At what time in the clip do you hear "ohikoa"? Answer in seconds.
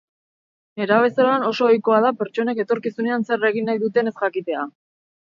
1.67-1.99